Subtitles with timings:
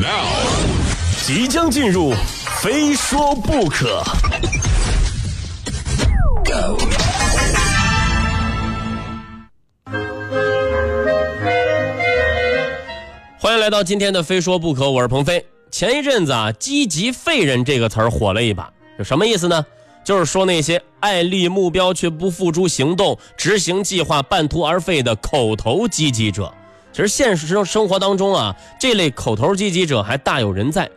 [0.00, 0.28] Now，
[1.26, 2.14] 即将进入，
[2.62, 4.00] 非说不可。
[13.40, 15.44] 欢迎来到今天的《非说不可》，我是鹏飞。
[15.72, 18.70] 前一阵子啊，“积极废人”这个词儿火了一把，
[19.00, 19.66] 有什么意思呢？
[20.04, 26.54] 就是说那些爱立目标却不付诸行动、执行计划半途而废的口头积极者。
[26.98, 30.90] 其实现实生活当中啊，这类口头积极者还大有人在。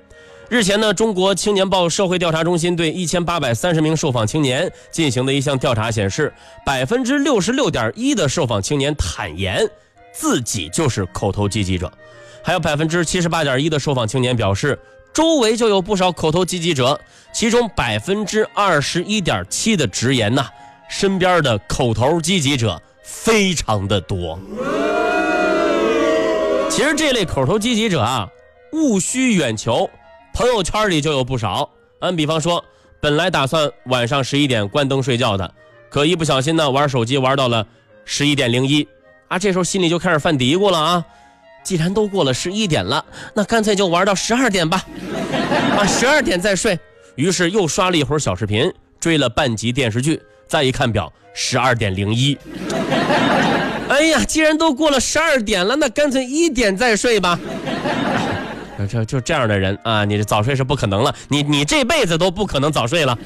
[0.50, 6.34] 日前呢，中国青年报社会调查中心对一千八百三十名受访青年进行的一项调查显示，
[6.66, 9.70] 百分之六十六点一的受访青年坦言
[10.12, 11.94] 自己就是口头积极者，
[12.42, 14.80] 还有百分之七十八点一的受访青年表示
[15.14, 17.00] 周围就有不少口头积极者，
[17.32, 20.48] 其中百分之二十一点七的直言呐，
[20.90, 24.40] 身边的口头积极者非常的多。
[26.72, 28.30] 其实这类口头积极者啊，
[28.72, 29.90] 务需远求，
[30.34, 31.70] 朋友圈里就有不少。
[32.00, 32.64] 嗯，比方说，
[33.02, 35.54] 本来打算晚上十一点关灯睡觉的，
[35.90, 37.68] 可一不小心呢，玩手机玩到了
[38.06, 38.88] 十一点零一，
[39.28, 41.06] 啊，这时候心里就开始犯嘀咕了啊，
[41.62, 44.86] 既然都过了十一点了，那干脆就玩到十二点吧，
[45.78, 46.80] 啊，十二点再睡。
[47.16, 52.38] 于是又刷了一会儿小视频，追了半集电视剧，再一看表，十二点零一。
[53.88, 57.40] 哎呀，既然都过了十二点了，那干脆一点再睡吧。
[58.90, 63.18] 就就这样的人啊，你这早睡是不可能了，你你这辈子都不可能早睡了。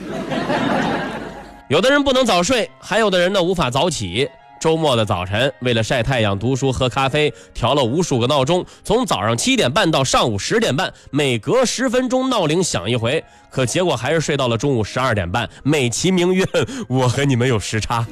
[1.67, 4.29] 有的人不能早睡，还有的人呢无法早起。
[4.65, 16.43] 周末的早晨，为了晒太阳、读书、喝咖啡，调了无数个闹钟，从早上七点半到上午十点半，每隔十分钟闹铃响一回，可结果还是睡到了中午十二点半，美其名曰
[16.87, 18.03] 我和你们有时差。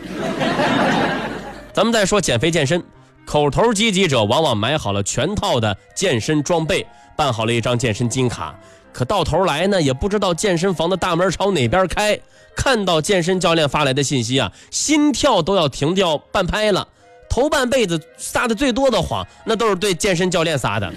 [1.74, 2.84] 咱们再说减肥健身，
[3.26, 6.86] 口头积极者往往买好了全套的健身装备，
[7.18, 8.54] 办好了一张健身金卡，
[8.94, 12.20] 可到头来呢，也不知道健身房的大门朝哪边开。
[12.56, 16.88] 看到健身教练发来的信息啊，心跳都要停掉半拍了。
[17.28, 20.94] 头半辈子撒的最多的谎，那都是对健身教练撒的。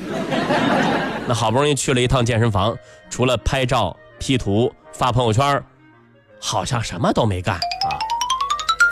[1.27, 2.77] 那好不容易去了一趟健身房，
[3.09, 5.65] 除了拍照、P 图、发朋友圈，
[6.39, 7.97] 好像什么都没干啊。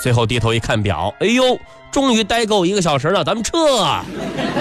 [0.03, 1.59] 最后低头一看表，哎呦，
[1.93, 3.53] 终于待够一个小时了，咱们撤。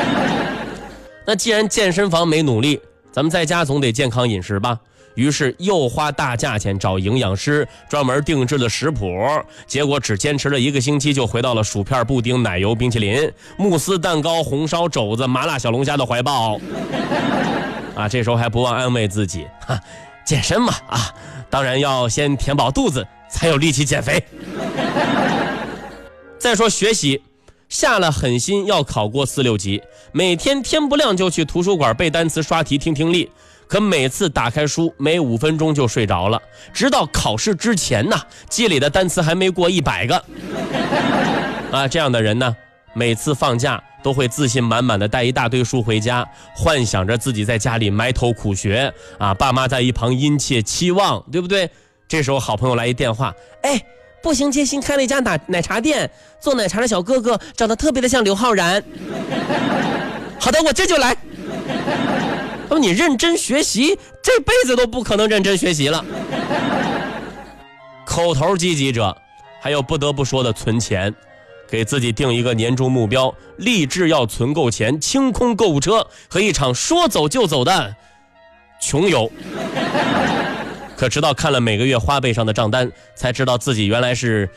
[1.26, 2.82] 那既然健身房没努力，
[3.14, 4.80] 咱们在家总得健康饮食吧？
[5.14, 9.16] 于是又花大价钱找营养师专门定制了食谱，
[9.68, 16.60] 结果只坚持了一个星期，就回到了薯片、布丁、奶油、冰淇淋、慕斯蛋糕、红烧肘子、麻辣小龙虾的怀抱。
[17.94, 19.80] 啊，这时候还不忘安慰自己：哈，
[20.26, 21.14] 健身嘛，啊，
[21.48, 24.26] 当然要先填饱肚子，才有力气减肥。
[26.40, 27.22] 再说学习，
[27.74, 33.28] 下了狠心要考过四六级，每天天不亮就去图书馆背单词、刷题、听听力。
[33.68, 36.40] 可每次打开书，没五分钟就睡着了。
[36.72, 38.16] 直到考试之前呢，
[38.48, 40.24] 积累的单词还没过一百个。
[41.74, 42.56] 啊，这样的人呢，
[42.94, 46.24] 每次放假都会自信满满的带一大堆书回家，
[46.56, 48.94] 幻想着自己在家里埋头苦学。
[49.18, 51.68] 啊，爸妈在一旁殷切期望，对不对？
[52.08, 53.34] 这时候好朋友来一电话，
[53.64, 53.84] 哎。
[54.24, 58.82] 步行街新开了一家奶奶茶店，做奶茶的小哥哥长得特别的像刘昊然。
[60.40, 61.14] 好的，我这就来。
[62.64, 66.04] 他说你认真学习，这辈子都不可能认真学习了。
[68.06, 69.16] 口头积极者，
[69.62, 71.14] 还有不得不说的存钱，
[71.70, 77.94] 给自己定一个年终目标，立志要存够钱，清空购物车和一场说走就走的
[78.80, 79.30] 穷游。
[81.04, 84.50] 可直到看了每个月花呗上的账单，才知道自己原来是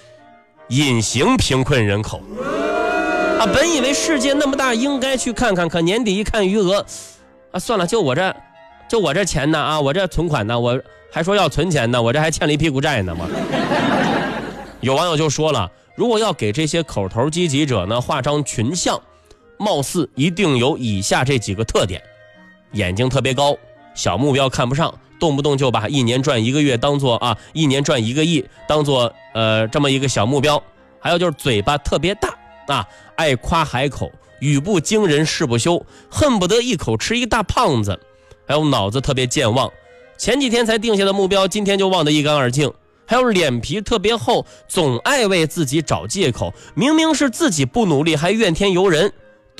[0.69, 2.23] 隐形贫困人口
[3.41, 3.43] 啊！
[3.53, 6.87] 本以为世界那么大，应该去看看，可年底一看余额，
[7.51, 8.37] 啊，算了，就我这，
[8.89, 10.81] 就我这钱呢啊，我这存款呢，我
[11.11, 13.27] 还说要存钱呢，我这还欠了一屁股债呢嘛。
[14.81, 18.97] 有网友就说了，如果要给这些口头积极者呢画张群像，
[19.59, 22.01] 貌似一定有以下这几个特点：
[22.71, 23.59] 眼睛特别高，
[23.97, 24.95] 小目标看不上。
[25.19, 30.63] 动不动就把一年赚一个月当做啊，一年赚一个亿当做呃这么一个小目标，
[31.01, 32.35] 还有就是嘴巴特别大
[32.67, 32.87] 啊，
[33.17, 34.11] 爱夸海口，
[34.41, 37.99] 语不惊人誓不休，恨不得一口吃一大胖子，
[38.47, 39.71] 还有脑子特别健忘，
[40.19, 42.73] 前几天才定下的目标，今天就忘得一干二净，
[43.07, 49.13] 还有脸皮特别厚，总爱为自己找借口，明明是自己不努力，还怨天尤人。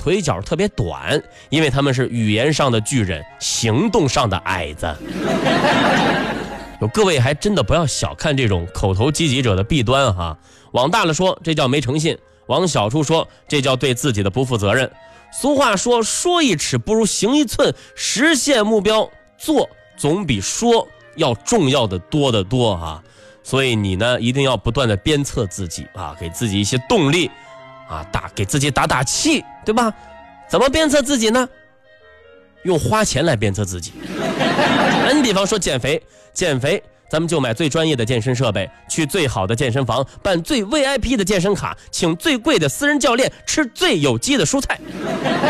[0.07, 4.87] 腿脚特别短，因为他们是语言上的巨人，行动上的矮子。
[6.79, 10.37] 有各位还真的不要小看这种口头积极者的弊端哈。
[10.71, 12.15] 往大了说，这叫没诚信；
[12.45, 14.87] 往小处说，这叫对自己的不负责任；
[15.33, 20.87] 俗话说，说一尺不如行一寸，实现目标做总比说
[21.17, 23.03] 要重要的多得多啊！
[23.43, 27.29] 所以你呢，一定要不断的鞭策自己啊，给自己一些动力
[27.87, 29.93] 啊，打给自己打打气，对吧？
[30.49, 31.47] 怎么鞭策自己呢？
[32.63, 33.93] 用花钱来鞭策自己。
[35.15, 36.01] 你比方说减肥，
[36.33, 36.83] 减肥。
[37.09, 44.79] 咱们就买最专业的健身设备，去最好的健身房，办最 VIP 的健身卡，请最贵的私人教练，吃最有机的蔬菜。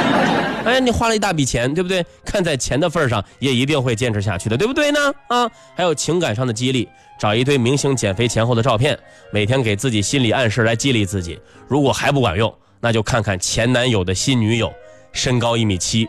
[0.65, 2.05] 哎，你花了一大笔钱，对不对？
[2.25, 4.99] 看在钱的份上，也一定会坚持下去的，对不对呢？
[5.27, 6.87] 啊，还有情感上的激励，
[7.17, 8.97] 找一堆明星减肥前后的照片，
[9.31, 11.39] 每天给自己心理暗示来激励自己。
[11.67, 14.71] 如果还不管用，那就看看前男友的新女友，
[15.13, 16.07] 身高一米七，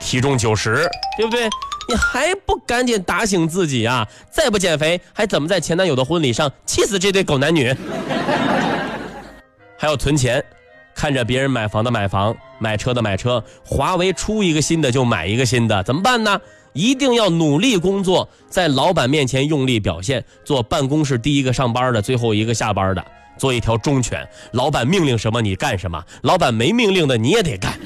[0.00, 1.48] 体重九十，对不对？
[1.88, 4.08] 你还不赶紧打醒自己啊！
[4.30, 7.74] 再不减肥，还怎么在前男友的婚礼上气死这对狗男女？
[9.76, 10.42] 还要存钱，
[10.94, 16.40] 看着别人买房的买房，买车的买车，华为出一个新的就买一个新的，怎么办呢？
[16.72, 23.04] 一定要努力工作，在老板面前用力表现，做办公室第一个上班的，最后一个下班的，
[23.36, 24.26] 做一条忠犬。
[24.52, 27.78] 老板命令什么你干什么，老板没命令的你也得干。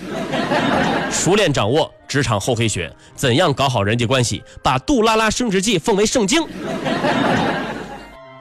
[1.10, 4.42] 熟练掌握职场厚黑学，怎样搞好人际关系？
[4.62, 6.42] 把杜拉拉升职记奉为圣经。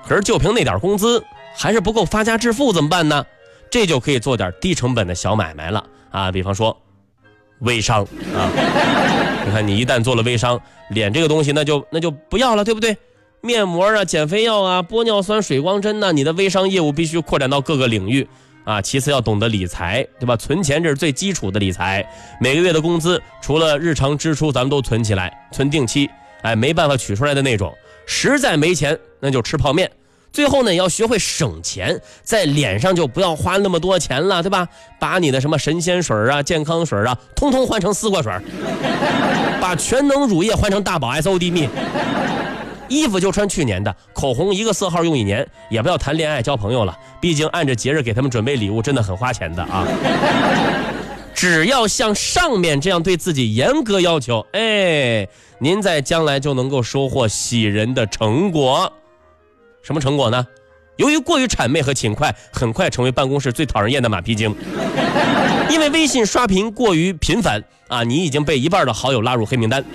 [0.08, 1.24] 可是就凭那点工资，
[1.56, 3.26] 还是不够发家致富，怎么办呢？
[3.70, 6.32] 这就可以做点低成本的小买卖了啊！
[6.32, 6.78] 比方说，
[7.60, 8.04] 微商
[8.34, 8.50] 啊。
[9.46, 10.60] 你看，你一旦做了微商，
[10.90, 12.96] 脸这个东西那就那就不要了，对不对？
[13.42, 18.28] 面膜啊，减肥药啊，玻尿酸、水光针呐，你的微商业务必须扩展到各个领域。
[18.68, 20.36] 啊，其次要懂得理财，对吧？
[20.36, 22.06] 存钱这是最基础的理财。
[22.42, 26.10] 每个月的工资，除了日常支出，咱们都存起来，存定期。
[26.42, 27.74] 哎，没办法取出来的那种，
[28.06, 29.90] 实在没钱，那就吃泡面。
[30.34, 34.68] 最后呢，要学会省钱，在脸上就不要花那么多钱了，对吧？
[35.00, 38.34] 把你的什么神仙水啊、健康水啊，通通换成丝瓜水，
[39.62, 41.70] 把全能乳液换成大宝 S O D 蜜。
[42.90, 49.88] 衣服就穿去年的，口红一个色号用一年，也不要谈恋爱交朋友了，毕竟按着节日给他们准备礼物真的很花钱的啊。
[51.34, 55.28] 只要像上面这样对自己严格要求，哎，
[55.60, 58.92] 您在将来就能够收获喜人的成果。
[59.84, 60.48] 什么成果呢？
[60.96, 64.56] 由于过于谄媚和勤快，很快成为办公室最讨人厌的马屁精。
[65.70, 69.86] 因为微信刷屏过于频繁啊，你已经被一半的好友拉入黑名单。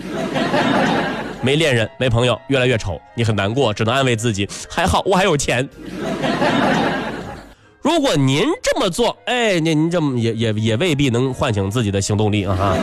[1.43, 5.69] 没恋人，没朋友，越来越丑，你很难过，只能安慰自己，还好我还有钱。
[7.83, 12.77] 如果您这么做，哎，您您这么也也也未必能唤醒自己的行动力啊哈。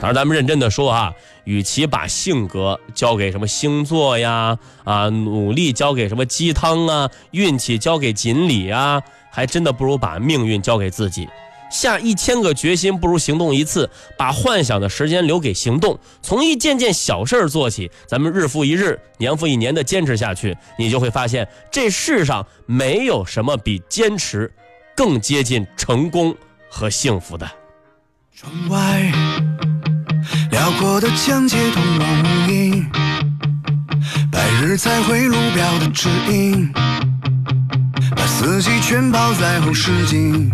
[0.00, 1.12] 当然，咱们认真的说啊，
[1.44, 11.28] 与其把性格交给什么星座呀，啊，努力交给什么鸡汤啊，运气交给锦鲤啊，还真的不如把命运交给自己。
[11.70, 24.52] 下一千个决心不如行动一次，把幻想的时间留给行动，从一件件小事做起，咱们日复一日、年复一年的坚持下去，你就会发现这世上没有什么比坚持
[24.96, 26.34] 更接近成功
[26.70, 27.50] 和幸福的。
[28.34, 29.12] 窗外
[30.50, 32.84] 辽阔的江街通往无垠，
[34.30, 36.70] 白日彩绘路标的指引，
[38.14, 40.52] 把四季全抛在后视镜。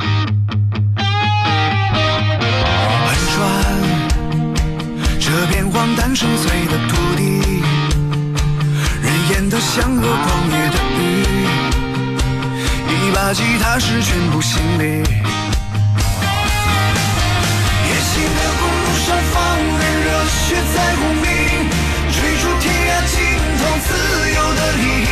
[5.82, 7.42] 荒诞深邃的土地，
[9.02, 11.00] 人烟的像和狂野的雨，
[12.86, 15.02] 一把吉他是全部心力。
[17.82, 21.26] 夜行的公路上放任热血在轰鸣，
[22.12, 23.18] 追逐天涯尽
[23.58, 23.90] 头自
[24.36, 25.10] 由的意义，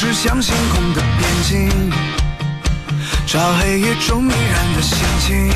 [0.00, 1.68] 驶向星空的边境，
[3.26, 5.50] 找黑夜中迷人的心情，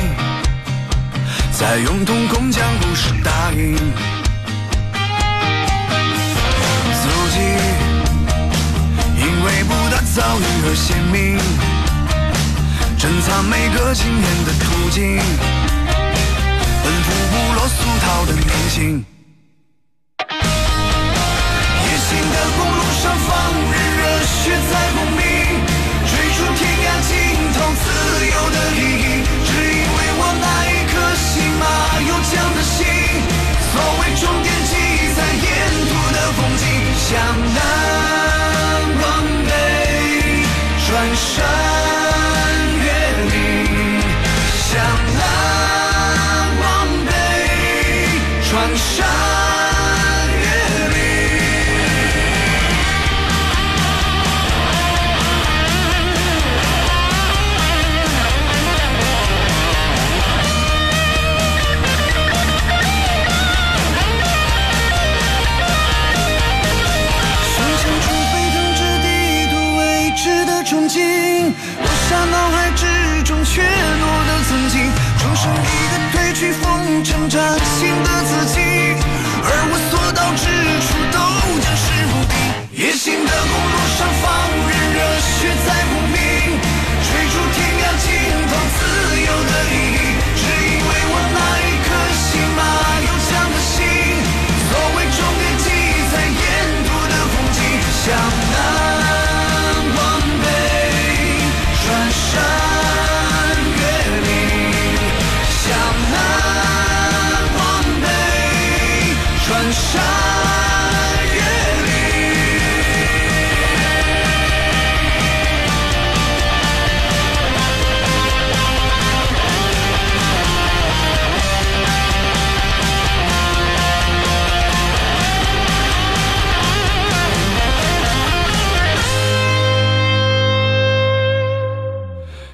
[1.57, 3.77] 在用瞳孔将故事打印。
[10.13, 11.39] 遭遇而鲜明，
[12.99, 15.17] 珍藏每个惊艳的途径，
[16.83, 19.12] 奔赴部落俗套的宁静。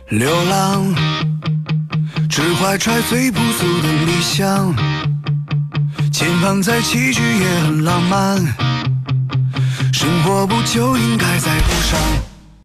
[0.10, 0.94] 流浪。
[2.30, 4.76] 只怀揣最朴素的理想。
[6.12, 8.38] 前方再崎岖也很浪漫。
[9.94, 12.29] 生活不就应该在路上